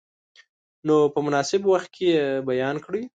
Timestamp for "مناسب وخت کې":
1.25-2.07